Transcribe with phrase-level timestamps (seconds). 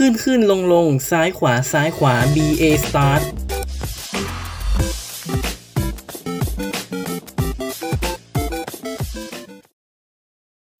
[0.00, 3.22] ขึ้นขึ้นลงลงซ้ายขวาซ้ายขวา B A start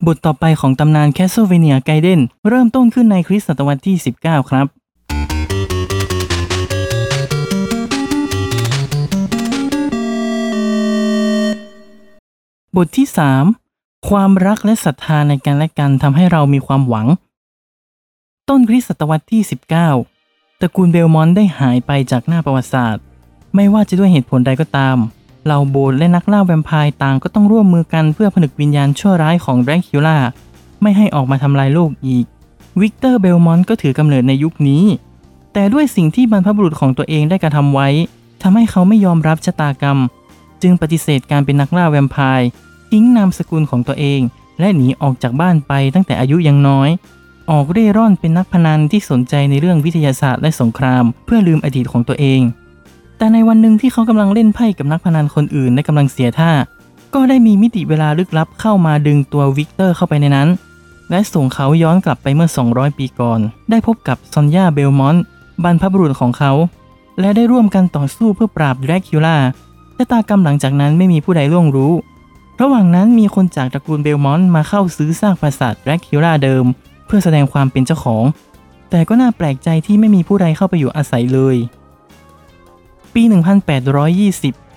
[0.07, 4.67] บทต่อไปของตำนาน Castlevania Gaiden เริ่มต้นขึ้นในคริสตศตวรรษที่ 19 ครับ
[12.77, 13.07] บทที่
[13.57, 17.09] 3 ความรักและศรัทธาในกันและกันทำให้เรามีความหวัง
[18.51, 19.43] ต้นคริสต์ศตวรรษที่
[20.01, 23.03] 19 ตระกูลเบลมอนต์ได้หายไปจากหน้าประวัติศาสตร์
[23.55, 24.97] ไม่ว่าจะด้วยเหตุผลใดก็ตาม
[25.45, 30.19] เหล่าโบสถ์และนักล่าแวมไพร์ต่างก็ต้องร่วมมือกันเพื่อผนึกวิญญาณชั่วร้ายของแดรคิวล่า
[30.83, 32.25] ไม่ให้ออกมาทำลายโลกอีก
[32.81, 34.85] วิกเตอร์เบลมอนต์ก็ถือกำเนิดในยุคนี้
[35.53, 37.89] แต่ด้วยสิ่งที่บรรพบุรุษของตัวเองได้กระทำไว้
[38.43, 39.99] ทำให้เขาไม่ยอมรับชะตากรรม
[40.63, 42.49] จึงปฏิเสธการเป็นนักล่าแวมไพร์
[42.91, 44.21] ทิ้งนามสกุลของตัวเอง
[44.61, 46.91] และหนีออกจากบ้านไปตั้งแต่อายุยังน้อย
[47.51, 52.41] ออกเร่ร่อนเป็นนักพนันที่สนใจในเรื่องวิทยาศาสตร์และสงคราม เพื่อลืมอดีตของตัวเอง
[53.19, 56.53] แต่ในวันหนึ่งที่เขากำลังเล่นไพ่กับนักพนันคนอื่นและกำลังเสียท่า
[57.15, 60.49] ก็ได้มีมิติเวลาลึกลับเข้ามาดึงตัววิกเตอร์เข้าไปในนั้น
[61.11, 65.25] และส่งเขาย้อนกลับไปเมื่อ 200 ปีก่อน ได้พบกับซอนยาเบลมอนต์
[65.63, 66.53] บรรพบุรุษของเขา
[67.21, 69.37] และได้ร่วมกันต่อสู้เพื่อปราบแดรคิวล่า
[69.97, 71.93] ชะตากรรมหลังจากนั้นไม่มีผู้ใดล่วงรู้
[72.61, 76.65] ระหว่างนั้นมีคนจากตระกูลเบลมอนต์มาเข้าซื้อซากปราสาทแดรคิล่าเดิม
[77.17, 78.25] พื่อแสดงความเป็นเจ้าของ
[78.91, 81.57] แต่ก็น่าแปลกใจที่ไม่มีผู้ใดเข้าไปอยู่อาศัยเลย
[83.15, 83.23] ปี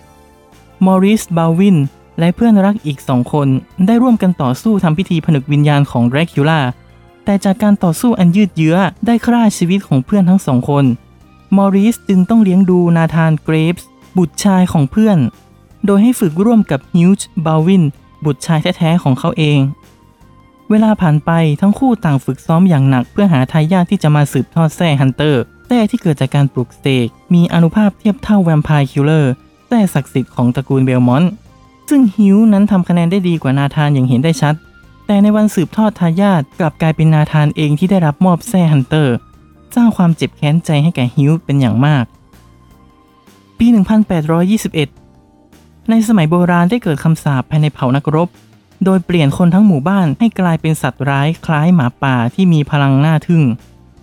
[0.06, 1.78] 1820 มอริส บาวิน
[2.20, 3.48] และเพื่อนรักอีกสองคน
[3.86, 6.60] ได้ร่วมกันต่อสู้ทำพิธีผนึกวิญญาณของแดรคิล่า
[7.26, 10.86] แต่จากการต่อสู้อันยืดเยื้อได้ฆ่าชีวิตของเพื่อนทั้งสองคน
[11.58, 15.18] มอริสจึงต้องเลี้ยงดูนาธานเกรฟส์บุตรชายของเพื่อน
[15.86, 17.84] โดยให้ฝึกร่วมกับฮิวจ์ บาวิน
[18.26, 19.60] บุตรชายแท้ๆของเขาเอง
[20.70, 31.32] เวลาผ่านไปทั้งคู่ต่างฝึกซ้อมอย่างหนัก เพื่อหาทายาทที่จะมาสืบทอดแส้ Hunter แส้ที่เกิดจากการปลุกเสกมีอานุภาพเทียบเท่า Vampire Killer แส้ศักดิ์สิทธิ์ของตระกูลเบลมอนต์
[31.90, 34.56] ซึ่งฮิวจ์นั้นทำคะแนนได้ดีกว่านาธานอย่างเห็นได้ชัด
[35.08, 39.16] แต่ในวันสืบทอดทายาทกลับกลายเป็นนาธานเองที่ได้รับมอบแส้ Hunter
[39.76, 42.06] สร้างความเจ็บแค้นใจให้แก่ฮิวเป็นอย่างมาก
[43.58, 43.68] ปี
[44.78, 48.30] 1821 ในสมัยโบราณได้เกิดคำสาปภายในเผ่านักรบ
[48.84, 53.44] โดยเปลี่ยนคนทั้งหมู่บ้านให้กลายเป็นสัตว์ร้ายคล้ายหมาป่าที่มีพลังน่าทึ่ง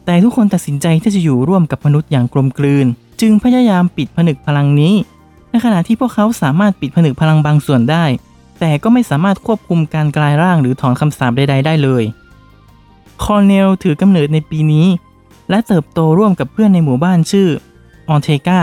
[0.05, 2.87] แต่ทุกคนตัดสินใจที่จะอยู่ร่วมกับมนุษย์อย่างกลมกลืน
[3.21, 4.95] จึงพยายามปิดผนึกพลังนี้
[5.51, 8.05] ในขณะที่พวกเขาสามารถปิดผนึกพลังบางส่วนได้
[8.61, 12.05] แต่ก็ไม่สามารถควบคุมการกลายร่างหรือถอนคำสาปใด ๆ ได้เลย
[13.23, 14.87] คอร์เนลถือกำเนิดในปีนี้
[15.51, 17.49] และเติบโตร่วมกับเพื่อนในหมู่บ้านชื่อ
[18.09, 18.61] ออเทกา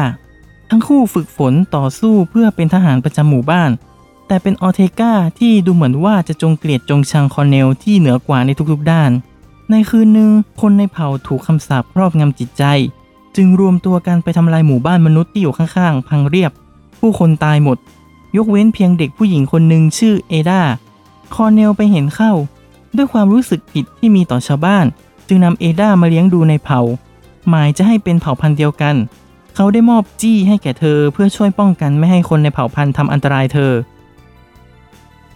[0.69, 3.69] ทั้งคู่ฝึกฝนต่อสู้เพื่อเป็นทหารประจำหมู่บ้าน
[4.31, 9.11] แต่เป็นออเทกาที่ดูเหมือนว่าจะจงเกลียดจงชังคอร์เนลที่เหนือกว่าในทุกๆด้าน
[9.69, 10.31] ในคืนหนึ่ง
[10.61, 12.63] คนในเผ่าถูกคำสาปครอบงำจิตใจ
[13.35, 16.51] จึงรวมตัวกันไปทำลายหมู่บ้านมนุษย์ที่อยู่ข้างๆ พังเรียบ
[16.99, 17.77] ผู้คนตายหมด
[18.37, 20.61] ยกเว้นเพียงเด็กผู้หญิงคนหนึ่งชื่อเอดา
[21.33, 22.33] คอร์เนลไปเห็นเข้า
[22.95, 24.85] ด้วยความรู้สึกผิดที่มีต่อชาวบ้าน
[25.27, 26.81] จึงนำเอดามาเลี้ยงดูในเผ่า
[27.49, 28.95] หมายจะให้เป็นเผ่าพันธุ์เดียวกัน
[29.55, 33.73] เขาได้มอบจี้ให้แก่เธอเพื่อช่วยป้องกันไม่ให้คนในเผ่าพันธุ์ทำอันตรายเธอ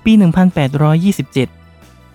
[0.06, 0.14] ปี
[0.96, 1.34] 1827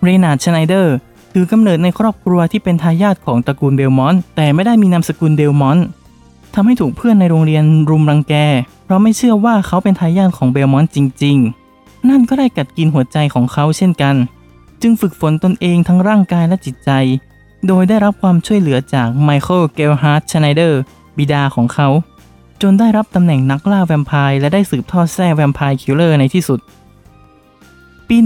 [0.03, 0.95] เรนาร์ดชไนเดอร์
[1.33, 5.85] ถือกำเนิดในครอบครัวที่เป็นทายาทของตระกูลเบลมอนต์แต่ไม่ได้มีนามสกุลเบลมอนต์
[6.53, 8.33] ทำให้ถูกเพื่อนในโรงเรียนรุมรังแก
[8.85, 11.37] เพราะไม่เชื่อว่าเขาเป็นทายาทของเบลมอนต์จริง
[11.73, 14.15] ๆ นั่นก็ได้กัดกินหัวใจของเขาเช่นกัน
[14.81, 16.91] จึงฝึกฝนตนเองทั้งร่างกายและจิตใจ
[17.67, 20.81] โดยได้รับความช่วยเหลือจากไมเคิลเกลฮาร์ดชไนเดอร์
[21.17, 21.87] บิดาของเขา
[22.61, 26.59] จนได้รับตำแหน่งนักล่าแวมไพร์และได้สืบทอดแส้ Vampire Killer ในที่สุด
[28.15, 28.19] ปี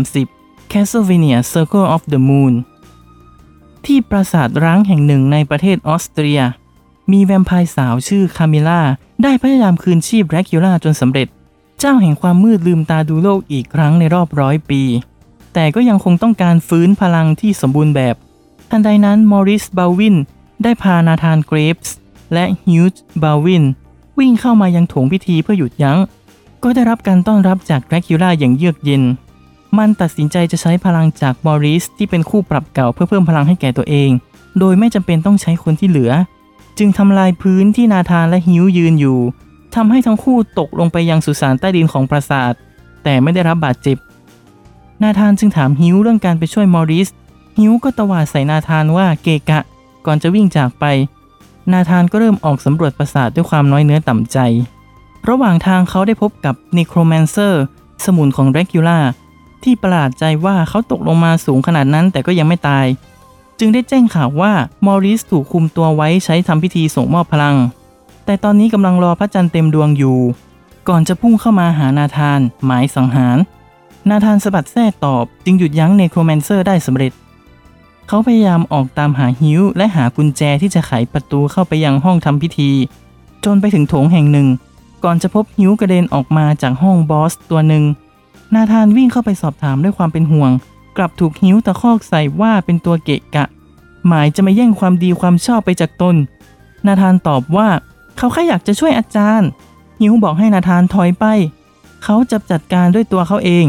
[0.00, 2.54] 1830 Castlevania Circle of the Moon
[3.86, 6.40] ที่ปราสาทร้างแห่งหนึ่งในประเทศออสเตรีย
[7.12, 8.80] มีแวมไพร์สาวชื่อคามิล่า
[9.22, 11.28] ได้พยายามคืนชีพแดรคิวล่าจนสำเร็จ
[11.78, 14.82] เจ้าแห่งความมืดลืมตาดูโลกอีกครั้งในรอบร้อยปี
[15.54, 18.16] แต่ก็ยังคงต้องการฟื้นพลังที่สมบูรณ์แบบ
[18.70, 20.16] ทันใดนั้นมอริสบาวิน
[20.62, 21.94] ได้พานาธานเกรฟส์
[22.32, 23.64] และฮิวจ์บาวิน
[24.18, 25.98] วิ่งเข้ามายังโถงพิธีเพื่อหยุดยัง้ง
[26.64, 29.02] ก็ได้รับการต้อนรับจากแดรคิวล่าอย่างเยือกเย็น
[29.78, 34.10] มันตัดสินใจจะใช้พลังจากมอริสที่เป็นคู่ปรับเก่าเพื่อเพิ่มพลังให้แก่ตัวเอง
[34.58, 36.12] โดยไม่จำเป็นต้องใช้คนที่เหลือ
[36.78, 39.18] จึงทำลายพื้นที่นาธานและฮิวยืนอยู่
[39.74, 42.52] ทำให้ทั้งคู่ตกลงไปยังสุสานใต้ดินของปราสาท
[43.04, 43.96] แต่ไม่ได้รับบาดเจ็บ
[45.02, 47.08] นาธานจึงถามฮิวเรื่องการไปช่วยมอริส
[47.58, 49.60] ฮิวก็ตวาดใส่นาธานว่าเกะกะ
[50.06, 50.84] ก่อนจะวิ่งจากไป
[51.72, 54.38] นาธานก็เริ่มออกสำรวจปราสาทด้วยความน้อยเนื้อต่ำใจ
[55.28, 57.62] ระหว่างทางเขาได้พบกับนิโครแมนเซอร์
[58.04, 59.00] สมุนของแดรคิวล่า
[59.62, 62.86] ที่ประหลาดใจว่าเขาตกลงมาสูงขนาดนั้นแต่ก็ยังไม่ตาย
[63.58, 64.52] จึงได้แจ้งข่าวว่า
[64.86, 67.56] มอริสถูกคุมตัวไว้ใช้ทำพิธีส่งมอบพลัง
[68.24, 70.18] แต่ตอนนี้กำลังรอพระจันทร์เต็มดวงอยู่
[70.88, 73.38] ก่อนจะพุ่งเข้ามาหานาธาน หมายสังหาร
[74.10, 77.12] นาธานสะบัดแท้ตอบจึงหยุดยั้งเนโครแมนเซอร์ได้สำเร็จ
[78.08, 82.70] เขาพยายามออกตามหาฮิวและหากุญแจที่จะไขประตูเข้าไปยังห้องทำพิธี
[83.44, 84.48] จนไปถึงโถงแห่งหนึ่ง
[85.04, 87.84] ก่อนจะพบฮิวกระเด็นออกมาจากห้องบอสตัวหนึ่ง
[88.54, 90.50] นาธานวิ่งเข้าไปสอบถามด้วยความเป็นห่วง
[90.96, 93.44] กลับถูกฮิวตะคอกใส่ว่าเป็นตัวเกะกะ
[94.06, 96.16] หมายจะมาแย่งความดีความชอบไปจากตน
[96.86, 97.68] นาธานตอบว่า
[98.16, 99.48] เขาแค่อยากจะช่วยอาจารย์
[100.00, 101.24] ฮิวบอกให้นาธานถอยไป
[102.04, 103.66] เขาจะจัดการด้วยตัวเขาเอง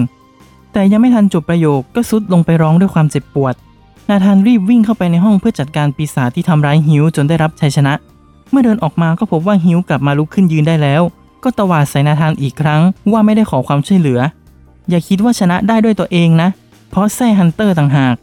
[0.74, 3.54] แต่ยังไม่ทันจบประโยคก็ซุดลงไปร้องด้วยความเจ็บปวด
[4.10, 7.94] นาธานรีบวิ่งเข้าไปในห้องเพื่อจัดการปีศาจที่ทำร้ายฮิวจนได้รับชัยชนะ
[8.50, 11.02] เมื่อเดินออกมาก็พบว่าฮิวจ์กลับมาลุกขึ้นยืนได้แล้ว
[11.44, 12.82] ก็ตวาดใส่นาธานอีกครั้ง
[13.12, 14.20] ว่าไม่ได้ขอความช่วยเหลือ
[14.90, 16.50] อย่าคิดว่าชนะได้ด้วยตัวเองนะ
[16.90, 18.16] เพราะแส้ Hunter ต่างหาก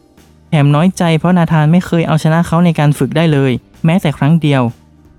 [0.49, 3.53] แถมน้อยใจเพราะนาธานไม่เคยเอาชนะเขาในการฝึกได้เลย
[3.85, 4.63] แม้แต่ครั้งเดียว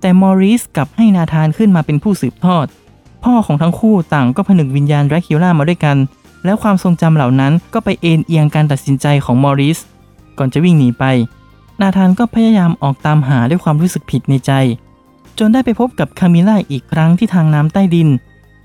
[0.00, 2.66] แต่มอริสกลับให้นาธานขึ้นมาเป็นผู้สืบทอด
[3.24, 5.96] พ่อของทั้งคู่ต่างก็ผนึกวิญญาณแดรคิวล่ามาด้วยกัน
[6.44, 9.78] แล้วความทรงจำเหล่านั้นก็ไปเอ็นเอียงการตัดสินใจของมอริส
[10.38, 11.04] ก่อนจะวิ่งหนีไป
[11.80, 14.52] นาธานก็พยายามออกตามหาด้วยความรู้สึกผิดในใจ
[15.38, 18.08] จนได้ไปพบกับคามิล่าอีกครั้งที่ทางน้ำใต้ดิน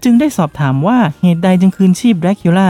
[0.03, 2.69] จึงได้สอบถามว่าเหตุใดจึงคืนชีพแดรคิล่า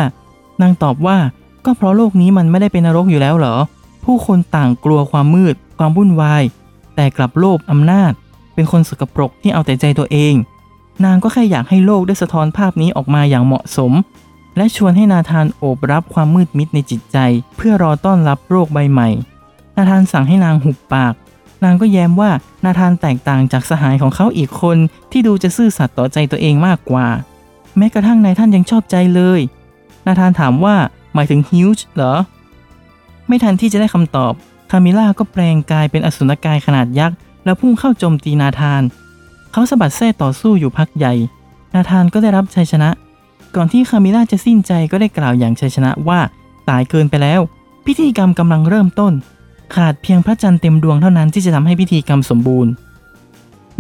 [0.61, 1.17] นางตอบว่า
[1.65, 3.55] ก็เพราะโลกนี้มันไม่ได้เป็นนรกอยู่แล้วเหรอ
[4.05, 6.43] ผู้คนต่างกลัวความมืด ความวุ่นวาย
[6.95, 8.11] แต่กลับโลภอำนาจ
[8.53, 10.33] เป็นคนสกปรกที่เอาแต่ใจตัวเอง
[11.05, 13.91] นางก็แค่อยากให้โลกได้สะท้อนภาพนี้ออกมาอย่างเหมาะสม
[14.57, 17.17] และชวนให้นาธานโอบรับความมืดมิดในจิตใจ
[17.57, 19.09] เพื่อรอต้อนรับโรคใบใหม่
[19.75, 21.13] นาธานสั่งให้นางหุบปาก
[21.63, 22.31] นางก็แย้มว่า
[22.65, 24.77] นาธานแตกต่างจากสหายของเขาอีกคน
[25.11, 27.07] ที่ดูจะซื่อสัตย์ต่อใจตัวเองมากกว่า
[27.77, 29.39] แม้กระทั่งนายท่านยังชอบใจเลย
[30.07, 30.75] นาธานถามว่า
[31.13, 32.13] หมายถึงฮิวจ์เหรอ
[33.27, 34.33] ไม่ทันที่จะได้คำตอบ
[34.71, 38.81] คามิล่าก็แปลงกายเป็นอสุรกายขนาดยักษ์ แล้วพุ่งเข้าโจมตีนาธาน
[39.51, 41.13] เขาสะบัดแส้ต่อสู้อยู่พักใหญ่
[41.75, 42.89] นาธานก็ได้รับชัยชนะ
[43.55, 46.19] ก่อนที่คามิล่าจะสิ้นใจก็ได้กล่าวอย่างชัยชนะว่า
[46.69, 47.41] ตายเกินไปแล้ว
[47.85, 49.13] พิธีกรรมกำลังเริ่มต้น
[49.75, 52.71] ขาดเพียงพระจันทร์เต็มดวงเท่านั้นที่จะทำให้พิธีกรรมสมบูรณ์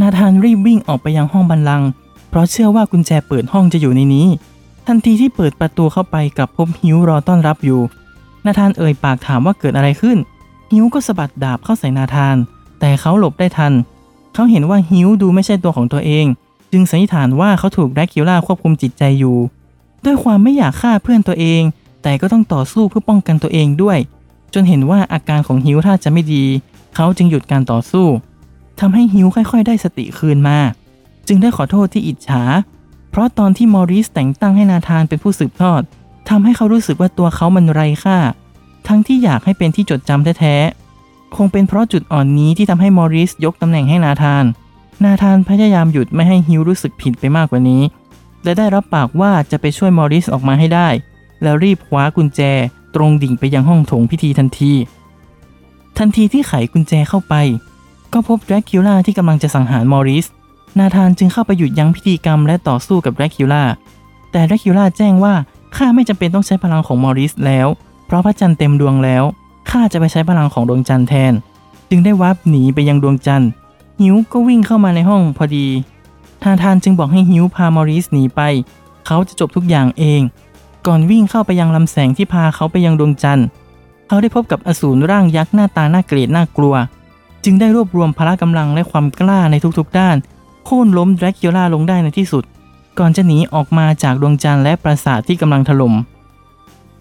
[0.01, 1.87] นาธานรีบวิ่งออกไปยังห้องบรรลังก์
[2.29, 4.27] เพราะเชื่อว่ากุญแจเปิดห้องจะอยู่ในนี้
[4.87, 7.81] ทันทีที่เปิดประตูเข้าไปกับพบฮิวรอต้อนรับอยู่
[8.45, 10.17] นาธานเอ่ยปากถามว่าเกิดอะไรขึ้น
[10.71, 12.35] ฮิวก็สะบัดดาบเข้าใส่นาธาน
[12.79, 13.73] แต่เขาหลบได้ทัน
[14.33, 16.25] เขาเห็นว่าฮิวดูไม่ใช่ตัวของตัวเอง
[16.71, 19.37] จึงสันนิษฐานว่าเขาถูกแดรคิล่าควบคุมจิตใจอยู่
[20.05, 21.61] ด้วยความไม่อยากฆ่าเพื่อนตัวเอง
[22.03, 23.97] แต่ก็ต้องต่อสู้เพื่อป้องกันตัวเองด้วย
[24.53, 26.45] จนเห็นว่าอาการของฮิวท่าจะไม่ดี
[26.95, 28.07] เขาจึงหยุดการต่อสู้
[28.79, 30.59] ทำให้ฮิวค่อยๆ ได้สติคืนมา
[31.27, 32.43] จึงได้ขอโทษที่อิจฉา
[33.11, 35.81] เพราะตอนที่มอริสแต่งตั้งให้นาธานเป็นผู้สืบทอด
[36.29, 38.17] ทำให้เขารู้สึกว่าตัวเขามันไร้ค่า
[38.87, 44.43] ทั้งที่อยากให้เป็นที่จดจำแท้ๆคงเป็นเพราะจุดอ่อนนี้ที่ทำให้มอริสยกตำแหน่งให้นาธาน
[45.03, 47.81] นาธานพยายามหยุดไม่ให้ฮิวรู้สึกผิดไปมากกว่านี้
[48.43, 50.89] และได้รับปากว่าจะไปช่วยมอริสออกมาให้ได้
[51.43, 52.41] แล้วรีบคว้ากุญแจ
[52.97, 54.73] ตรงดิ่งไปยังห้องโถงพิธีทันที
[55.97, 57.33] ทันทีที่ไขกุญแจเข้าไป
[58.13, 60.25] ก็พบแดรคิวล่าที่กำลังจะสังหารมอริส
[60.79, 63.63] นาธานจึงเข้าไปหยุดยั้งพิธีกรรมและต่อสู้กับแดรคิวล่า
[64.31, 65.33] แต่แดรคิวล่าแจ้งว่า
[65.75, 67.67] ข้าไม่จำเป็นต้องใช้พลังของมอริสแล้ว
[68.05, 69.23] เพราะพระจันทร์เต็มดวงแล้ว
[69.69, 71.33] ข้าจะไปใช้พลังของดวงจันทร์แทน
[71.89, 73.49] จึงได้วับหนีไปยังดวงจันทร์
[74.01, 75.67] ฮิวก็วิ่งเข้ามาในห้องพอดี
[76.43, 78.41] ทาทานจึงบอกให้ฮิวพามอริสหนีไป
[79.05, 80.21] เขาจะจบทุกอย่างเอง
[80.87, 83.47] ก่อนวิ่งเข้าไปยังลำแสงที่พาเขาไปยังดวงจันทร์
[84.07, 86.75] เขาได้พบกับอสูรร่างยักษ์หน้าตาน่าเกลียดน่ากลัว
[87.43, 90.15] จึงได้รวบรวมพละกำลังและความกล้าในทุกๆ ด้าน
[90.65, 92.43] โค่นล้มแดรคิล่าลงได้ในที่สุด
[92.99, 95.93] ก่อนจะหนีออกมาจากดวงจันทร์และปราสาทที่กำลังถล่ม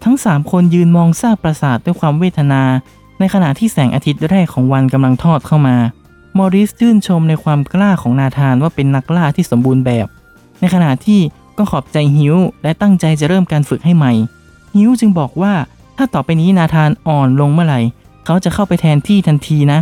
[0.03, 2.63] ทั้งสามคนยืนมองซากปราสาทด้วยความเวทนา
[3.19, 5.77] ในขณะที่แสงอาทิตย์แรกของวันกำลังทอดเข้ามา
[6.37, 10.07] มอริสชื่นชมในความกล้าของนาธานว่าเป็นนักล่าที่สมบูรณ์แบบ
[10.59, 11.19] ในขณะที่
[11.57, 14.13] ก็ขอบใจฮิวและตั้งใจจะเริ่มการฝึกให้ใหม่
[14.75, 15.53] ฮิวจึงบอกว่า
[15.97, 17.79] ถ้าต่อไปนี้นาธานอ่อนลงเมื่อไหร่
[18.25, 19.79] เขาจะเข้าไปแทนที่ทันทีนะ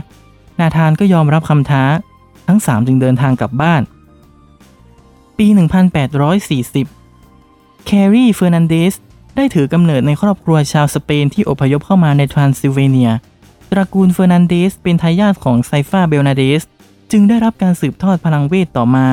[0.59, 1.83] นาธานก็ยอมรับคำท้า
[2.47, 3.81] ทั้งสามจึงเดินทางกลับบ้าน
[5.37, 5.47] ปี
[7.07, 8.93] 1840 แครี่เฟอร์นันเดส
[9.35, 13.11] ได้ถือกำเนิดในครอบครัวชาวสเปนที่อพยพเข้ามาในทรานซิลเวเนีย
[13.71, 16.63] ตระกูลเฟอร์นันเดสเป็นทายาทของไซฟาเบลนาเดส
[17.11, 19.07] จึงได้รับการสืบทอดพลังเวทต่อมา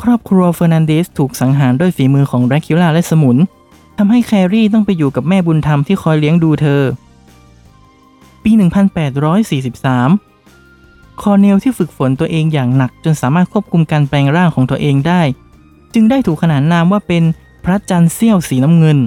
[0.00, 3.36] ครอบครัวเฟอร์นันเดสถูกสังหารด้วยฝีมือของแดรคิวล่าและสมุน
[3.98, 6.82] ทำให้แครี่ต้องไปอยู่กับแม่บุญธรรมที่คอยเลี้ยงดูเธอ
[8.42, 8.62] ปี 1843
[11.20, 15.22] คอร์เนลที่ฝึกฝนตัวเองอย่างหนักจนสามารถควบคุมการแปลงร่างของตัวเองได้
[15.94, 17.22] จึงได้ถูกขนานนามว่าเป็น
[17.64, 18.98] พระจันทร์เสี้ยวสีน้ำเงิน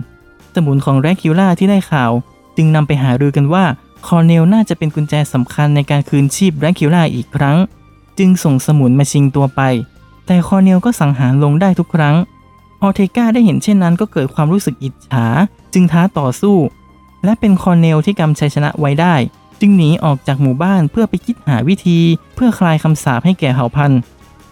[0.55, 2.11] สมุนของแดรคิวล่าที่ได้ข่าว
[2.57, 3.65] จึงนำไปหารือกันว่า
[4.07, 7.57] คอร์เนลน่าจะเป็นกุญแจสำคัญในการคืนชีพแดรคิวล่าอีกครั้ง
[8.19, 9.61] จึงส่งสมุนมาชิงตัวไป
[10.25, 12.15] แต่คอร์เนลก็สังหารลงได้ทุกครั้ง
[12.81, 15.25] ออเทกาได้เห็นเช่นนั้นก็เกิดความรู้สึกอิจฉา
[15.73, 16.57] จึงท้าต่อสู้
[17.23, 19.15] และเป็นคอร์เนลที่กำชัยชนะไว้ได้
[19.59, 21.99] จึงหนีออกจากหมู่บ้านเพื่อไปคิดหาวิธี
[22.35, 23.99] เพื่อคลายคำสาปให้แก่เผ่าพันธุ์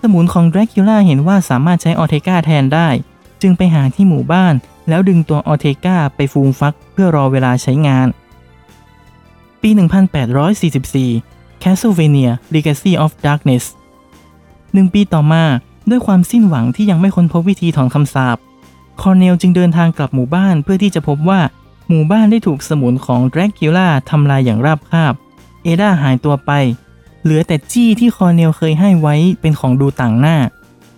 [0.01, 2.89] สมุนของแดรคิวล่าเห็นว่าสามารถใช้ออเทกาแทนได้
[3.41, 4.53] จึงไปหาที่หมู่บ้าน
[4.89, 8.07] แล้วดึงตัวออเทกาไปฟูมฟักเพื่อรอเวลาใช้งาน
[9.61, 9.69] ปี
[10.85, 13.65] 1844 Castlevania Legacy of Darkness
[14.73, 15.43] หนึ่งปีต่อมา
[15.89, 18.37] ด้วยความสิ้นหวังที่ยังไม่ค้นพบวิธีถอนคำสาป
[19.01, 21.39] คอร์เนลจึงเดินทางกลับหมู่บ้านเพื่อที่จะพบว่า
[21.89, 25.13] หมู่บ้านได้ถูกสมุนของแดรคิล่าทำลายอย่างราบคาบ
[25.63, 26.51] เอดาหายตัวไป
[27.23, 30.37] เหลือแต่จี้ที่คอร์เนลเคยให้ไว้เป็นของดูต่างหน้า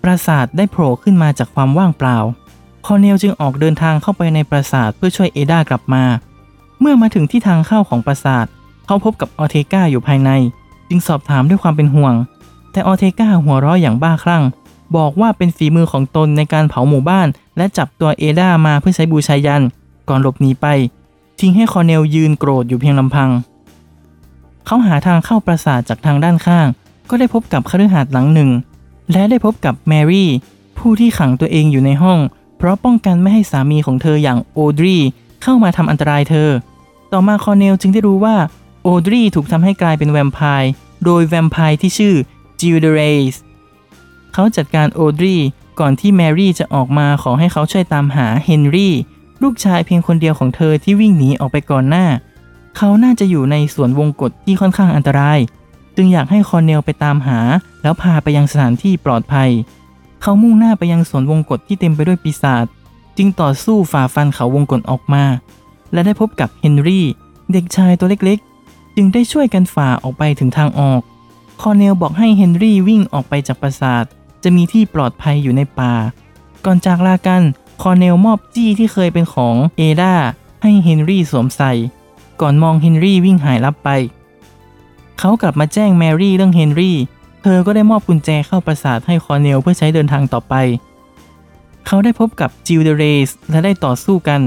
[0.02, 2.18] ปราสาทได้โผล่ขึ้นมาจากความว่างเปล่า
[2.86, 6.04] คอร์เนลจึงออกเดินทางเข้าไปในปราสาทเพื่อช่วยเอดากลับมา
[6.80, 8.46] เมื่อมาถึงที่ทางเข้าของปราสาท
[8.86, 10.30] เขาพบกับออเทกาอยู่ภายใน
[10.88, 12.14] จึงสอบถามด้วยความเป็นห่วง
[12.76, 14.44] แต่ออเทกาหัวเราะอย่างบ้าคลั่ง
[14.96, 19.62] บอกว่าเป็นฝีมือของตนในการเผาหมู่บ้าน และจับตัวเอดามาเพื่อใช้บูชายัญ
[20.08, 20.66] ก่อนหลบหนีไป
[21.38, 23.30] ทิ้งให้คอเนลยืนโกรธอยู่เพียงลำพัง
[24.66, 26.66] เขาหาทางเข้าปราสาทจากทางด้านข้าง
[27.10, 28.50] ก็ได้พบกับคฤหาสน์หลังหนึ่ง
[29.12, 30.30] และได้พบกับแมรี่
[30.78, 32.18] ผู้ที่ขังตัวเองอยู่ในห้อง
[32.56, 34.96] เพราะป้องกันไม่ให้สามีของเธออย่างโอดรี
[35.42, 36.50] เข้ามาทำอันตรายเธอ
[37.12, 38.36] ต่อมาคอเนลจึงได้รู้ว่า
[38.82, 40.70] โอดรีถูกทำให้กลายเป็นแวมไพร์
[41.04, 42.14] โดยแวมไพร์ที่ชื่อ
[42.60, 43.00] จิลเดเร
[43.34, 43.36] ส
[44.32, 45.36] เขาจัดการโอดรี
[45.80, 48.94] ก่อนที่แมรี่จะออกมาขอให้เขาช่วยตามหาเฮนรี่
[49.42, 52.06] ลูกชายเพียงคนเดียวของเธอที่วิ่งหนีออกไปก่อนหน้า
[52.76, 55.38] เขาน่าจะอยู่ในสวนวงกตที่ค่อนข้างอันตราย
[55.96, 57.38] จึงอยากให้คอร์เนลไปตามหา
[57.82, 59.50] แล้วพาไปยังสถานที่ปลอดภัย
[60.22, 62.64] เขามุ่งหน้าไปยังสวนวงกตที่เต็มไปด้วยปีศาจ
[63.16, 65.24] จึงต่อสู้ฝ่าฟันเขาวงกตออกมา
[65.92, 67.06] และได้พบกับเฮนรี่
[67.52, 71.00] เด็กชายตัวเล็กๆ จึงได้ช่วยกันฝ่าออกไปถึงทางออก
[71.60, 74.04] คอเนลบอกให้เฮนรี่วิ่งออกไปจากปราสาท
[74.42, 75.94] จะมีที่ปลอดภัยอยู่ในป่า
[76.64, 77.42] ก่อนจากลากัน
[77.82, 80.14] คอเนลมอบจี้ที่เคยเป็นของเอดา
[80.62, 81.72] ให้เฮนรี่สวมใส่
[82.40, 83.88] ก่อนมองเฮนรี่วิ่งหายลับไป
[85.18, 86.96] เขากลับมาแจ้งแมรี่เรื่องเฮนรี่
[87.42, 90.54] เธอก็ได้มอบกุญแจเข้าปราสาทให้คอเนลเพื่อใช้เดินทางต่อไป
[91.86, 94.40] เขาได้พบกับจิลเดเรสและได้ต่อสู้กัน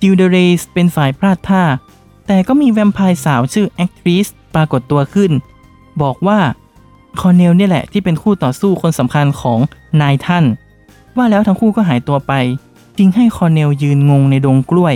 [0.00, 1.62] จิลเดเรสเป็นฝ่ายพลาดท่า
[2.26, 5.32] แต่ก็มีแวมไพร์สาวชื่อแอคทริสปรากฏตัวขึ้น
[6.02, 6.38] บอกว่า
[7.20, 9.58] คอร์เนลเนี่ยแหละที่เป็นคู่ต่อสู้คนสำคัญของ
[10.00, 10.44] นายท่าน
[11.16, 12.32] ว่าแล้วทั้งคู่ก็หายตัวไป
[12.96, 14.94] ทิ้งให้คอร์เนลยืนงงในดงกล้วย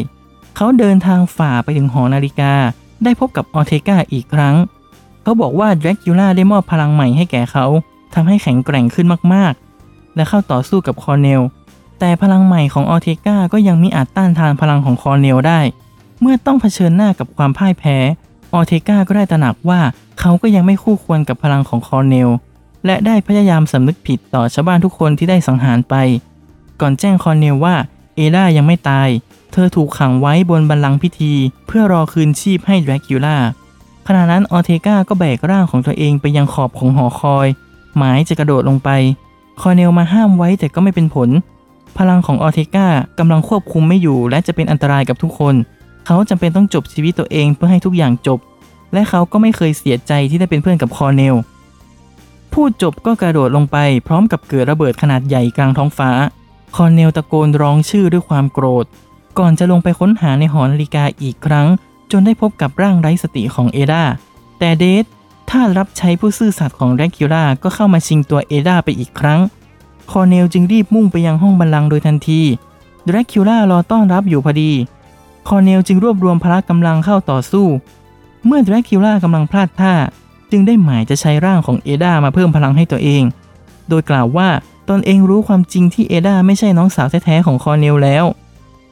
[0.56, 2.52] เขาเดินทางฝ่าไปถึงหอนาฬิกา
[3.04, 4.56] ได้พบกับออเทกาอีกครั้ง
[5.22, 7.66] เขาบอกว่าแดรกิล่าได้มอบพลังใหม่ให้แก่เขา
[8.14, 11.40] ทำให้แข็งแกร่งขึ้นมากๆ และเข้าต่อสู้กับคอร์เนล
[12.00, 15.60] แต่พลังใหม่ของออเทกาก็ยังมิอาจต้านทานพลังของคอร์เนลได้
[16.20, 17.96] เมื่อต้องเผชิญหน้ากับความพ่ายแพ้
[18.52, 19.80] ออเทกาก็ได้ตระหนักว่า
[20.20, 22.28] เขาก็ยังไม่คู่ควรกับพลังของคอร์เนล
[22.86, 25.94] และได้พยายามสำนึกผิดต่อชาวบ้านทุกคนที่ได้สังหารไป
[26.80, 27.74] ก่อนแจ้งคอร์เนลว่า
[28.16, 29.08] เอดายังไม่ตาย
[29.52, 31.34] เธอถูกขังไว้บนบัลลังก์พิธี
[31.66, 33.36] เพื่อรอคืนชีพให้แดรกิล่า
[34.06, 37.46] ขณะนั้นออเทกาก็แบกร่างของตัวเองไปยังขอบของหอคอย
[37.96, 38.88] หมายจะกระโดดลงไป
[39.60, 41.28] คอร์เนลมาห้ามไว้แต่ก็ไม่เป็นผล
[41.98, 45.54] พลังของออเทกากำลังควบคุมไม่อยู่ และจะเป็นอันตรายกับทุกคน
[46.06, 48.38] เขาจำเป็นต้องจบชีวิตตัวเองเพื่อให้ทุกอย่างจบ
[48.92, 51.36] และเขาก็ไม่เคยเสียใจที่ได้เป็นเพื่อนกับคอเนล
[52.52, 56.10] พูดจบก็กระโดดลงไปพร้อมกับเกิดระเบิดขนาดใหญ่กลางท้องฟ้า
[56.76, 58.84] คอเนลตะโกนร้องชื่อด้วยความโกรธ
[59.38, 61.66] ก่อนจะลงไปค้นหาในหอนาฬิกาอีกครั้ง
[62.10, 64.02] จนได้พบกับร่างไร้สติของเอดา
[64.58, 65.04] แต่เดธ
[65.50, 69.40] ข้ารับใช้ผู้ซื่อสัตย์ของแดรกิล่าก็เข้ามาชิงตัวเอดาไปอีกครั้ง
[70.10, 72.40] คอเนลจึงรีบมุ่งไปยังห้องบัลลังก์โดยทันที
[73.06, 74.72] แดรกิล่ารอต้อนรับอยู่พอดี
[75.48, 77.66] คอเนลจึงรวบรวมพละกำลังเข้าต่อสู้
[78.46, 79.94] เมื่อแดรกิล่ากำลังพลาดท่า
[80.50, 83.22] จึงได้หมายจะใช้ร่างของเอดามาเพิ่มพลังให้ตัวเอง
[83.88, 84.48] โดยกล่าวว่า
[84.90, 88.24] ตนเองรู้ความจริงที่เอดาไม่ใช่น้องสาวแท้ๆของคอเนลแล้ว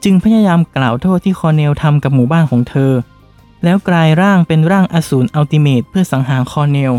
[0.04, 2.92] จึงพยายามกล่าวโทษที่คอเนลทำกับหมู่บ้านของเธอ
[3.64, 6.92] แล้วกลายร่างเป็นร่างอสูร ultimate เพื่อสังหารคอเนล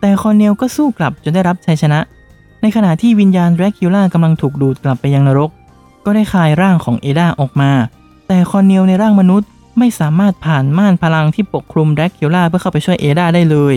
[0.00, 2.00] แต่คอเนลก็สู้กลับจนได้รับชัยชนะ
[2.60, 5.50] ในขณะที่วิญญาณแดรกิล่ากำลังถูกดูดกลับไปยังนรก
[6.04, 7.70] ก็ได้คายร่างของเอดาออกมา
[8.28, 13.76] แต่คอเนลในร่างมนุษย์ ไม่สามารถผ่านม่านพลังที่ปกคลุมแดรกิล่าเพื่อเข้าไปช่วยเอดาได้เลย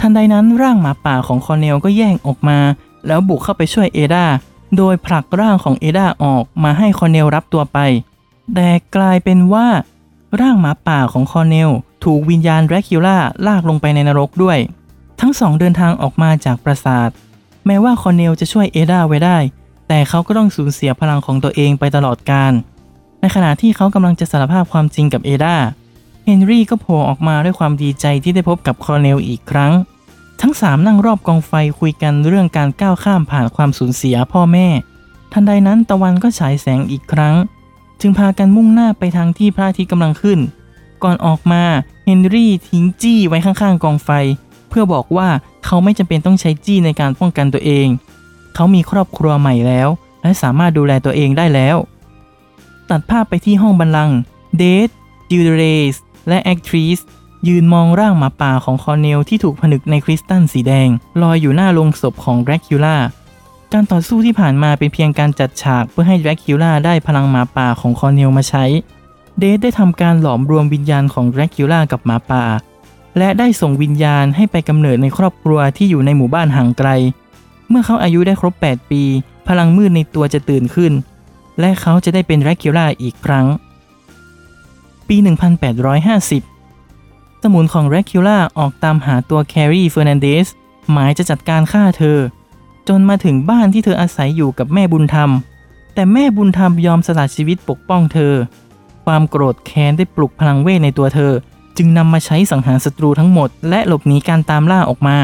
[0.00, 2.58] ทันใดนั้นร่างหมาป่าของคอร์เนลก็แย่งออกมา
[3.06, 4.26] แล้วบุกเข้าไปช่วยเอดา
[4.76, 7.78] โดยผลักร่างของเอดาออกมาให้คอร์เนลรับตัวไป
[8.54, 9.66] แต่กลายเป็นว่า
[10.40, 11.70] ร่างหมาป่าของคอร์เนล
[12.04, 14.58] ถูกวิญญาณแดรกิล่าลากลงไปในนรกด้วย
[15.20, 17.10] ทั้งสองเดินทางออกมาจากปราสาท
[17.66, 19.38] แม้ว่าคอร์เนลจะช่วยเอดาไว้ได้
[19.88, 22.52] แต่เขาก็ต้องสูญเสียพลังของตัวเองไปตลอดกาล
[23.20, 25.56] ในขณะที่เขากำลังจะสารภาพความจริงกับเอดา
[26.24, 29.72] เฮนรี่ก็โผล่ออกมาด้วยความดีใจที่ได้พบกับคอร์เนลอีกครั้ง
[30.40, 34.66] ทั้งสามนั่งรอบกองไฟคุยกันเรื่องการก้าวข้ามผ่านความสูญเสียพ่อแม่
[35.32, 37.34] ทันใดนั้นตะวันก็ฉายแสงอีกครั้ง
[38.00, 40.38] จึงพากันมุ่งหน้าไปทางที่พระอาทิตย์กำลังขึ้น
[41.02, 41.62] ก่อนออกมา
[42.04, 44.10] เฮนรี่ทิ้งจี้ไว้ข้างๆกองไฟ
[44.68, 45.28] เพื่อบอกว่า
[45.64, 47.86] เขาไม่จำเป็นต้องใช้จี้ในการป้องกันตัวเอง
[48.54, 49.88] เขามีครอบครัวใหม่แล้ว
[50.22, 51.76] และสามารถดูแลตัวเองได้แล้ว
[52.90, 54.18] ตัดภาพไปที่ห้องบัลลังก์
[54.58, 54.88] เดธ
[55.30, 55.62] จิลเดเร
[55.94, 55.96] ส
[56.28, 56.98] และแอคทริส
[57.48, 60.88] ยืนมองร่างหมาป่าของคอเนลที่ถูกผนึกในคริสตัลสีแดง
[61.22, 62.96] ลอยอยู่หน้าโลงศพของแดรคิล่า
[63.72, 68.64] การต่อสู้ที่ผ่านมาเป็นเพียงการจัดฉากเพื่อให้แดรคิล่าได้พลังหมาป่าของคอเนลมาใช้
[69.38, 72.44] เดทได้ทำการหลอมรวมวิญญาณของแดรคิล่ากับหมาป่า
[73.18, 76.88] และได้ส่งวิญญาณให้ไปกำเนิดในครอบครัวที่อยู่ในหมู่บ้านห่างไกล
[77.68, 79.02] เมื่อเขาอายุได้ครบ 8 ปี
[79.48, 80.92] พลังมืดในตัวจะตื่นขึ้น
[81.60, 83.46] และเขาจะได้เป็นแดรคิล่าอีกครั้ง
[85.08, 85.16] ปี
[86.50, 90.48] 1850 สมุนของแดรคิล่าออกตามหาตัวแครีเฟอร์นันเดส
[90.92, 92.18] หมายจะจัดการฆ่าเธอ
[92.88, 95.30] จนมาถึงบ้านที่เธออาศัยอยู่กับแม่บุญธรรม
[95.94, 98.34] แต่แม่บุญธรรมยอมสละชีวิตปกป้องเธอ
[99.04, 101.32] ความโกรธแค้นได้ปลุกพลังเวทในตัวเธอ
[101.76, 105.16] จึงนำมาใช้สังหารศัตรูทั้งหมด และหลบหนีการตามล่าออกมา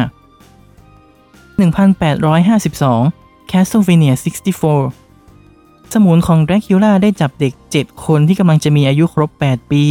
[2.47, 5.06] 1852 Castlevania 64
[5.95, 9.83] สมุนของแดรคิล่าได้จับเด็ก 7 คนที่กำลังจะมีอายุครบ 8 ปี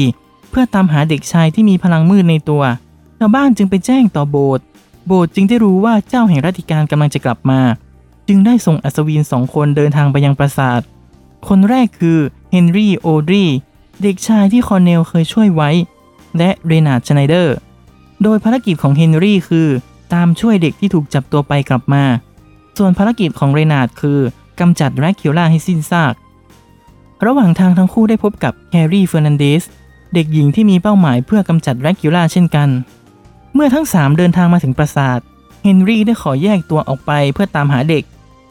[0.49, 2.63] เพื่อตามหาเด็กชายที่มีพลังมืดในตัว
[3.19, 4.65] ชาวบ้านจึงไปแจ้งต่อโบสถ์
[5.07, 7.61] โบสถ์จึงได้รู้ว่าเจ้าแห่งรัตติกาลกำลังจะกลับมา
[8.27, 10.81] จึงได้ส่งอัศวินสองคนเดินทางไปยังปราสาท
[11.47, 12.19] คนแรกคือ
[12.51, 13.45] เฮนรี่โอดรี
[14.01, 15.69] เด็กชายที่คอร์เนลเคยช่วยไว้
[16.37, 17.55] และเรนาร์ดชไนเดอร์
[18.23, 19.67] โดยภารกิจของเฮนรี่คือ
[20.13, 22.03] ตามช่วยเด็กที่ถูกจับตัวไปกลับมา
[22.77, 24.19] ส่วนภารกิจของเรนาร์ดคือ
[24.59, 26.13] กำจัดแดรคิวล่าให้สิ้นซาก
[27.25, 29.63] ระหว่างทางทั้งคู่ได้พบกับแฮร์รี่เฟอร์นันเดส
[30.13, 32.69] เด็กหญิงที่มีเป้าหมายเพื่อกำจัดแดรคิวล่าเช่นกัน
[33.53, 35.19] เมื่อทั้งสามเดินทางมาถึงปราสาท
[35.63, 38.03] เฮนรี่ได้ขอแยกตัวออกไปเพื่อตามหาเด็ก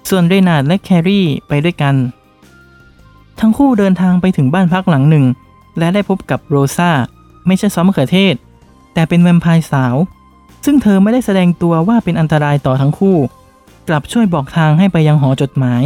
[0.08, 1.94] ส่วนเรนาร์ดและแครี่ไปด้วยกัน
[3.40, 5.24] ทั้งคู่เดินทางไปถึงบ้านพักหลังหนึ่ง
[5.78, 6.90] และได้พบกับโรซา
[7.46, 8.34] ไม่ใช่ซอสมะเขือเทศ
[8.94, 9.94] แต่เป็นแวมไพร์สาว
[10.64, 13.16] ซึ่งเธอไม่ได้แสดงตัวว่าเป็นอันตรายต่อทั้งคู่
[13.88, 15.82] กลับช่วยบอกทางให้ไปยังหอจดหมาย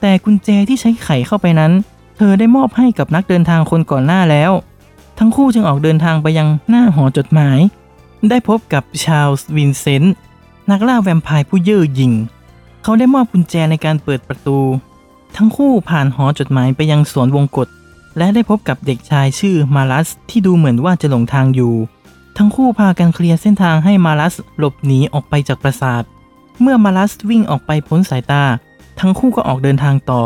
[0.00, 1.72] แต่กุญแจที่ใช้ไขเข้าไปนั้น
[2.16, 4.52] เธอได้มอบให้กับนักเดินทางคนก่อนหน้าแล้ว
[5.18, 7.58] ทั้งคู่จึงออกเดินทางไปยังหน้าหอจดหมาย
[8.28, 10.14] ได้พบกับชาลส์วินเซนต์
[10.70, 12.12] นักล่าแวมไพร์ผู้เย่อหยิ่ง
[12.82, 14.58] เขาได้มอบกุญแจในการเปิดประตู
[15.36, 17.68] ทั้งคู่ผ่านหอจดหมายไปยังสวนวงกต
[18.18, 21.74] และได้พบกับเด็กชายชื่อมาลัสที่ดูเหมือนว่าจะหลงทางอยู่
[22.36, 26.02] ทั้งคู่พากันเคลียร์เส้นทางให้มาลัสหลบหนีออกไปจากปราสาท
[26.60, 28.44] เมื่อมาลัสวิ่งออกไปพ้นสายตา
[29.00, 30.22] ทั้งคู่ก็ออกเดินทางต่อ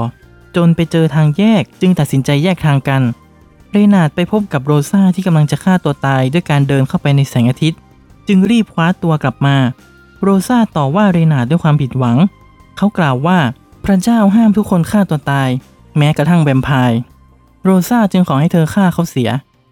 [0.57, 3.03] จนไปเจอทางแยกจึงตัดสินใจแยกทางกัน
[3.71, 7.79] เรนาดไปพบกับโรซาที่กำลังจะฆ่าตัวตายด้วยการเดินเข้าไปในแสงอาทิตย์
[8.29, 9.57] จึงรีบคว้าตัวกลับมา
[10.23, 12.19] โรซาต่อว่าเรนาดด้วยความผิดหวัง
[12.77, 13.39] เขากล่าวว่า
[13.85, 15.49] พระเจ้าห้ามทุกคนฆ่าตัวตาย
[15.97, 16.99] แม้กระทั่งแวมไพร์
[17.65, 19.31] โรซาจึงขอให้เธอฆ่าเขาเสีย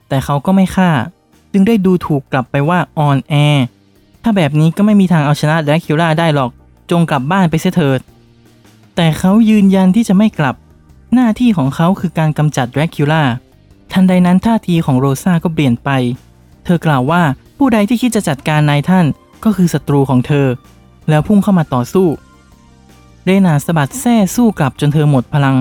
[0.08, 0.90] แต่เขาก็ไม่ฆ่า
[1.52, 3.64] จึงได้ดูถูกกลับไปว่าอ่อนแอ
[4.22, 6.50] ถ้าแบบนี้ก็ไม่มีทางเอาชนะแดรคิล่าได้หรอก
[6.90, 8.00] จงกลับบ้านไปเสียเถิด
[8.96, 10.56] แต่เขายืนยันที่จะไม่กลับ
[11.14, 13.22] หน้าที่ของเขาคือการกำจัดแดรคิล่า
[13.92, 15.90] ทันใดนั้นท่าทีของโรซาก็เปลี่ยนไป
[16.64, 17.22] เธอกล่าวว่า
[17.58, 19.06] ผู้ใดที่คิดจะจัดการนายท่าน
[19.44, 20.46] ก็คือศัตรูของเธอ
[21.08, 22.08] แล้วพุ่งเข้ามาต่อสู้
[23.24, 25.56] เรนาสะบัดแส้สู้กลับจนเธอหมดพลัง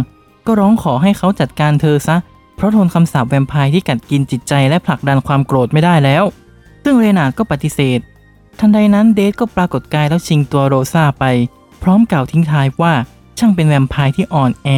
[0.46, 2.18] ก็ร้องขอให้เขาจัดการเธอซะ
[2.56, 6.24] เพราะทนคำสาปแวมไพร์ที่กัดกินจิตใจและผลักดันความโกรธไม่ได้แล้ว
[6.84, 8.00] ซึ่งเรนาดก็ปฏิเสธ
[8.60, 11.26] ทันใดนั้น Death ก็ปรากฏกายแล้วชิงตัวโรซาไป
[11.84, 12.94] พร้อมกล่าวทิ้งท้ายว่า
[13.38, 14.70] ช่างเป็นแวมไพร์ที่อ่อนแอ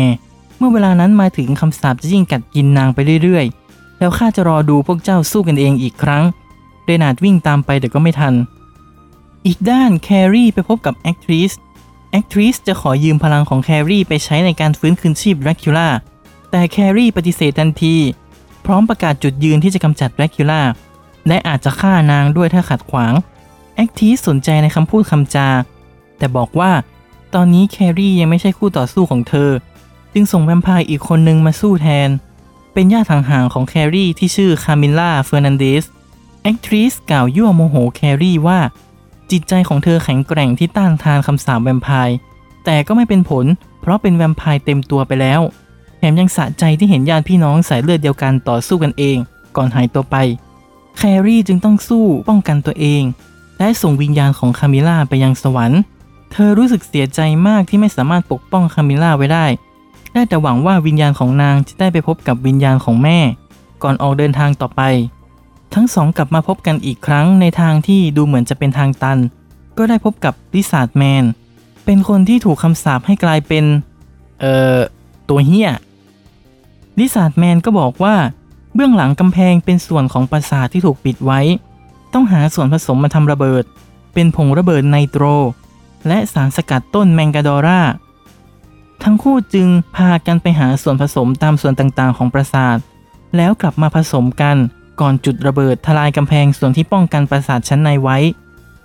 [0.58, 6.24] เมื่อเวลานั้นมาถึงคำสาปจะยิ่งกัดกินนางไปเรื่อยๆ แล้วข้าจะรอดูพวกเจ้าสู้กันเองอีกครั้ง
[6.84, 8.34] เรนาดวิ่งตามไปแต่ก็ไม่ทัน
[9.46, 11.52] อีกด้านแครี่ไปพบกับแอคทริส
[12.12, 15.90] แอคทริสจะขอยืมพลังของแครี่ไปใช้ในการฟื้นคืนชีพแดรคิวล่า
[16.52, 17.96] แต่แครี่ปฏิเสธทันที
[18.66, 20.62] พร้อมประกาศจุดยืนที่จะกำจัดแดรคิวล่า
[21.28, 23.14] และอาจจะฆ่านางด้วยถ้าขัดขวาง
[23.80, 25.50] แอคทริสสนใจในคำพูดคำจา
[26.18, 26.72] แต่บอกว่า
[27.34, 29.50] ตอนนี้แครี่ยังไม่ใช่คู่ต่อสู้ของเธอ
[30.14, 32.10] จึงส่งแวมไพร์อีกคนนึงมาสู้แทน
[32.74, 35.86] เป็นญาติห่างๆของแครี่ที่ชื่อคามิลล่าเฟอร์นันเดส
[36.44, 38.60] แอคทริสกล่าวยั่วโมโหแครี่ว่า
[39.32, 42.16] จิตใจของเธอแข็งแกร่งที่ต้านทานคำสาปแวมไพร์
[42.66, 43.46] แต่ก็ไม่เป็นผล
[43.82, 45.42] เพราะเป็นแวมไพร์เต็มตัวไปแล้ว
[45.98, 49.18] แถมยังสะใจที่เห็นญาติพี่น้องสายเลือดเดียวกันต่อสู้กันเอง
[49.56, 50.16] ก่อนหายตัวไป
[50.98, 53.04] แครี่จึงต้องสู้ป้องกันตัวเอง
[53.60, 55.82] และส่งวิญญาณของคามิล่าไปยังสวรรค์
[56.32, 59.46] เธอรู้สึกเสียใจมากที่ไม่สามารถปกป้องคามิล่าไว้ได้
[60.14, 63.20] ได้แต่หวังว่าวิญญาณของนางจะได้ไปพบกับวิญญาณของแม่
[63.84, 64.82] ก่อนออกเดินทางต่อไป
[65.74, 69.20] ทั้งสองกลับมาพบกันอีกครั้งในทางที่ดูเหมือนจะเป็นทางตัน
[69.78, 71.24] ก็ได้พบกับ Lizard Man
[71.86, 73.66] เป็นคนที่ถูกคำสาปให้กลายเป็น
[74.40, 74.78] เอ่อ
[75.30, 75.72] ตัวเฮีย
[77.00, 78.16] Lizard Man ก็บอกว่า
[78.74, 81.42] เบื้องหลังกำแพงเป็นส่วนของปราสาทที่ถูกปิดไว้
[82.14, 83.64] ต้องหาส่วนผสมมาทำระเบิด
[84.14, 85.24] เป็นผงระเบิด nitro
[86.08, 87.82] และสารสกัดต้น mandragora
[89.04, 92.78] ทั้งคู่จึงพากันไปหาส่วนผสมตามส่วนต่างๆ ของปราสาท
[93.36, 94.58] แล้วกลับมาผสมกัน
[95.02, 98.18] ก่อนจุดระเบิดทลายกำแพงส่วนที่ป้องกันปราสาทชั้นในไว้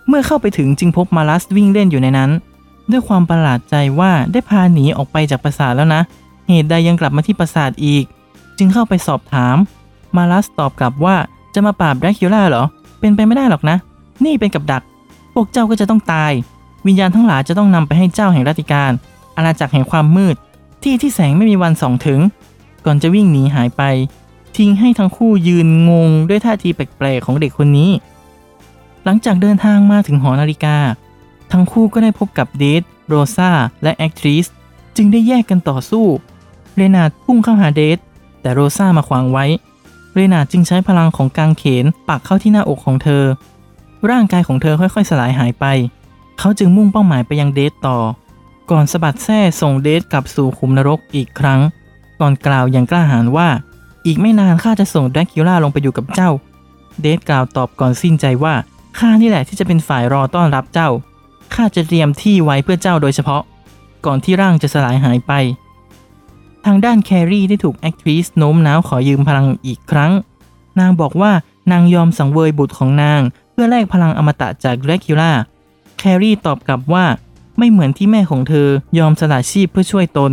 [0.09, 2.31] เมื่อเข้าไปถึงจึงพบมาลัสวิ่งเล่นอยู่ในนั้น
[2.91, 6.03] ด้วยความประหลาดใจว่าได้พาหนีออกไปจากปราสาทแล้วนะ
[6.49, 8.05] เหตุใดยังกลับมาที่ปราสาทอีก
[8.59, 9.57] จึงเข้าไปสอบถาม
[10.17, 11.17] มาลัสตอบกลับว่า
[11.55, 12.65] จะมาปราบแดรคิล่าเหรอ
[13.01, 13.77] เป็นไปไม่ได้หรอกนะ
[14.25, 14.83] นี่เป็นกับดัก
[15.35, 16.33] พวกเจ้าก็จะต้องตาย
[16.87, 18.93] วิญญาณทั้งหลายจะต้องนำไปให้เจ้าแห่งราติการ
[19.37, 20.37] อาณาจักรแห่งความมืด
[20.83, 22.21] ที่ที่แสงไม่มีวันส่องถึง
[22.85, 23.83] ก่อนจะวิ่งหนีหายไป
[24.57, 27.91] ทิ้งให้ทั้งคู่ยืนงงด้วยท่าทีแปลกๆของเด็กคนนี้
[29.05, 30.77] หลังจากเดินทางมาถึงหอนาฬิกา
[31.53, 33.51] ทั้งคู่ก็ได้พบกับเดทโรซา
[33.83, 34.47] และแอคทริส
[34.97, 36.07] จึงได้แยกกันต่อสู้
[36.75, 37.99] เรนาดพุ่งเข้าหาเดท
[38.41, 39.47] แต่โรซามาขวางไว้
[40.15, 43.25] เรนาจึงใช้พลังของกางเขนปักเข้าที่หน้าอกของเธอ
[44.11, 45.65] ร่างกายของเธอค่อยๆ สลายหายไป
[46.39, 47.99] เขาจึงมุ่งเป้าหมายไปยังเดทต่อ
[48.71, 51.61] ก่อนสะบัดแส้ส่ง Death กลับสู่ขุมนรกอีกครั้ง
[52.21, 53.49] ก่อนกล่าวอย่างกล้าหาญว่า
[54.07, 56.31] อีกไม่นานข้าจะส่งแดรคิวล่าลงไปอยู่กับเจ้า
[57.01, 58.55] Death กล่าวตอบก่อนสิ้นใจว่า
[58.99, 60.89] ข้านี่แหละที่จะเป็นฝ่ายรอต้อนรับเจ้า
[61.55, 63.43] ข้าจะเตรียมที่ไว้เพื่อเจ้าโดยเฉพาะ
[64.07, 65.33] ก่อนที่ร่างจะสลายหายไป
[66.67, 70.13] ทางด้านแครี่ได้ถูกแอคทริสโน้มน้าวขอยืมพลังอีกครั้ง
[70.79, 71.33] นางบอกว่า
[71.71, 73.21] นางยอมสังเวยบุตรของนาง
[73.53, 75.33] เพื่อแลกพลังอมตะจากแดรคิวล่า
[75.99, 77.05] แครี่ตอบกลับว่า
[77.59, 80.33] ไม่เหมือนที่แม่ของเธอยอมสละชีพเพื่อช่วยตน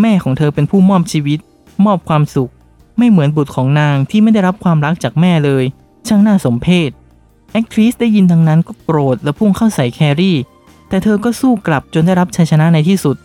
[0.00, 1.38] แม่ของเธอเป็นผู้มอบชีวิต
[1.84, 2.50] มอบความสุข
[2.98, 5.64] ไม่เหมือนบุตรของนางที่ไม่ได้รับความรักจากแม่เลย
[6.06, 6.90] ช่างน่าสมเพช
[7.52, 10.36] แอคทริสได้ยินดังนั้นก็โกรธและพุ่งเข้าใส่แครี่
[10.88, 13.16] แต่เธอก็สู้กลับจนได้รับชัยชนะในที่สุด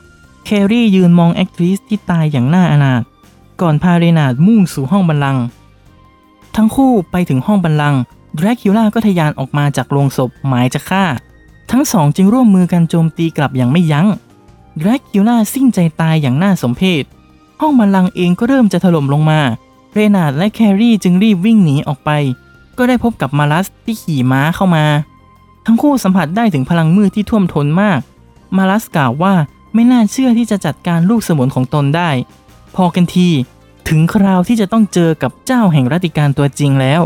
[0.46, 3.02] แครี่ยืนมองแอคทริสที่ตายอย่างน่าอนาถ
[3.62, 5.44] ก่อนพาเรนาดมุ่งสู่ห้องบัลลังก์
[6.56, 8.00] ทั้งคู่ไปถึงห้องบัลลังก์
[8.38, 11.04] ดรคิวล่าก็ทะยานออกมาจากโรงศพหมายจะฆ่า
[11.72, 14.08] ทั้งสองจึงร่วมมือกันโจมตีกลับอย่างไม่ยัง้ง
[14.80, 17.04] ดรคิวล่าสิ้นใจตายอย่างน่าสมเพช
[17.62, 19.40] ห้องบัลลังก์เองก็เริ่มจะถล่มลงมา
[19.94, 22.10] เรนาดและแครี่จึงรีบวิ่งหนีออกไป
[22.78, 24.86] ก็ได้พบกับมาลัสที่ขี่ม้าเข้ามา
[25.66, 28.00] ทั้งคู่สัมผัสได้ถึงพลังมืดที่ท่วมท้นมาก
[28.58, 29.34] มาลัสกล่าวว่า
[29.76, 32.10] ไม่น่าเชื่อที่จะจัดการลูกสมุนของตนได้
[32.76, 33.30] พอกันที
[33.90, 37.02] ถึงคราวที่จะต้องเจอกับเจ้าแห่งรัตติกาลตัวจริงแล้ว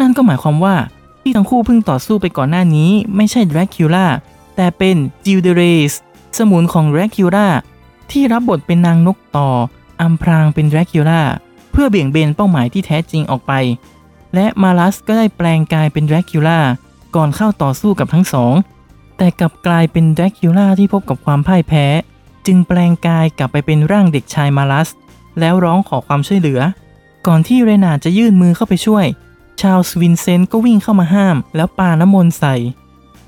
[0.00, 0.76] นั่นก็หมายความว่า
[1.22, 4.06] ที่ทั้งคู่เพิ่งต่อสู้ไปก่อนหน้านี้ ไม่ใช่แดรคิวล่า
[4.56, 5.92] แต่เป็นจิลเดเรส
[6.38, 7.46] สมุนของแดรคิวล่า
[8.10, 9.48] ที่รับบทเป็นนางนกต่อ
[10.00, 11.22] อำพรางเป็นแดรคิวล่า
[11.70, 13.52] เพื่อเบี่ยงเบนเป้าหมายที่แท้จริงออกไป
[14.34, 16.60] และมาลัสก็ได้แปลงกายเป็นแดรคิวล่า
[17.16, 18.52] ก่อนเข้าต่อสู้กับทั้งสอง
[19.16, 21.86] แต่กลับกลายเป็นแดรคิวล่าที่พบกับความพ่ายแพ้
[22.46, 24.88] จึงแปลงกายกลับไปเป็นร่างเด็กชายมาลัส
[25.40, 26.60] แล้วร้องขอความช่วยเหลือ
[27.26, 29.06] ก่อนที่เรนาดจะยื่นมือเข้าไปช่วย
[29.62, 32.54] ชาลส์วินเซนต์ก็วิ่งเข้ามาห้าม แล้วปาน้ำมนต์ใส่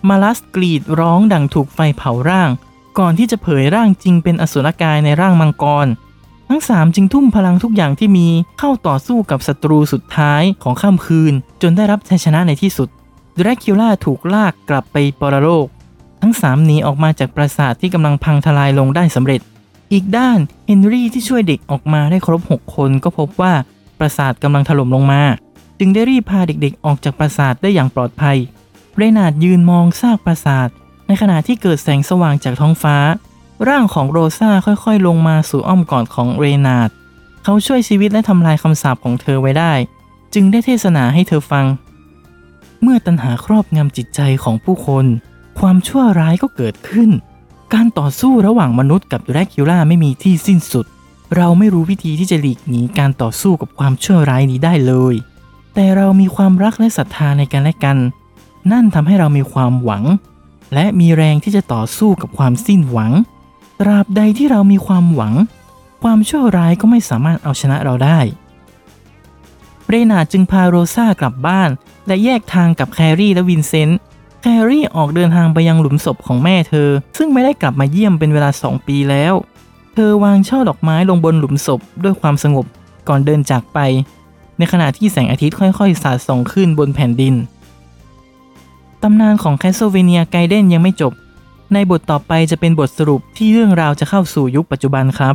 [0.09, 2.51] มาลัสกรีดร้องดั่งถูกไฟเผาร่าง
[2.99, 5.87] ก่อนที่จะเผยร่างจริงเป็นอสุรกายในร่างมังกร
[6.49, 12.89] ทั้งสามจึงทุ่มพลังทุกอย่างที่มีเข้าต่อสู้กับศัตรูสุดท้ายของค่ำคืน จนได้รับชัยชนะในที่สุด
[13.39, 15.67] แดรคิวล่าถูกลากกลับไปปรโลก
[16.23, 19.41] ทั้งสามหนีออกมาจากปราสาทที่กำลังพังทลายลงได้สำเร็จ
[19.93, 23.53] อีกด้านเฮนรี่ที่ช่วยเด็กออกมาได้ครบ 6 คนก็พบว่า
[23.99, 25.23] ปราสาทกำลังถล่มลงมา
[25.79, 28.39] จึงได้รีบพาเด็กๆ ออกจากปราสาทได้อย่างปลอดภัย
[28.97, 30.69] เรนาร์ดยืนมองซากปราสาท
[31.07, 32.97] ในขณะที่เกิดแสงสว่างจากท้องฟ้า
[33.69, 36.91] ร่างของโรซาค่อยๆ ลงมาสู่อ้อมกอดของเรนาด
[37.45, 39.73] เขาช่วยชีวิตและทำลายคำสาปของเธอไว้ได้
[40.35, 41.67] จึงได้เทศนาให้เธอฟัง
[42.83, 45.07] เมื่อตัณหาครอบงำจิตใจของผู้คน
[45.61, 47.11] ความชั่วร้ายก็เกิดขึ้น
[47.75, 50.87] การต่อสู้ระหว่างมนุษย์กับแดรคิล่าไม่มีที่สิ้นสุด
[51.37, 55.15] เราไม่รู้วิธีที่จะหลีกหนีการต่อสู้กับความชั่วร้ายนี้ได้เลย
[55.75, 57.99] แต่เรามีความรักและศรัทธาในกันและกัน
[58.73, 60.05] นั่นทำให้เรามีความหวัง
[60.75, 63.13] และมีแรงที่จะต่อสู้กับความสิ้นหวัง
[63.81, 65.35] ตราบใดที่เรามีความหวัง
[66.03, 68.19] ความชั่วร้ายก็ไม่สามารถเอาชนะเราได้
[69.89, 71.71] เรนาดจึงพาโรซากลับบ้าน
[72.07, 73.99] และแยกทางกับแครี่และวินเซนต์
[74.43, 79.35] แครี่ออกเดินทางไปยังหลุมศพของแม่เธอ ซึ่งไม่ได้กลับมาเยี่ยมเป็นเวลา 2 ปีแล้ว
[79.95, 82.67] เธอวางช่อดอกไม้ลงบนหลุมศพด้วยความสงบ
[83.09, 83.79] ก่อนเดินจากไป
[84.59, 87.35] ในขณะที่แสงอาทิตย์ค่อยๆ สาดส่องขึ้นบนแผ่นดิน
[89.03, 91.13] ตำนานของ Castlevania Gaiden ยังไม่จบ
[91.73, 95.35] ในบทต่อไปจะเป็นบทสรุปที่เรื่องราวจะเข้าสู่ยุคปัจจุบันครับ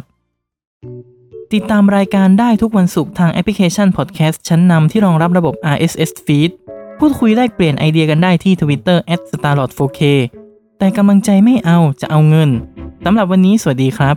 [1.53, 6.51] ติดตามรายการได้ทุกวันศุกร์ทางแอปพลิเคชันพอดแคสต์ชั้นนำที่รองรับระบบ RSS feed
[6.99, 8.97] พูดคุยแลกเปลี่ยนไอเดียกันได้ที่ Twitter
[9.31, 10.01] @starlord4k
[10.79, 12.49] แต่กำลังใจไม่เอาจะเอาเงิน
[13.05, 14.15] สำหรับวันนี้สวัสดีครับ